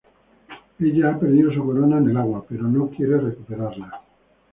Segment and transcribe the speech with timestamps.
[0.79, 4.01] Ella ha perdido su corona en el agua, pero no quiere recuperarla.